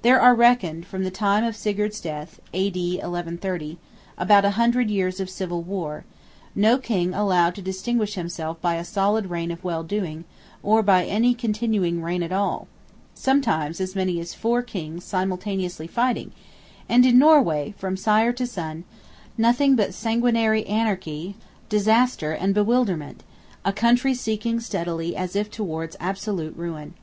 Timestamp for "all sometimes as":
12.32-13.94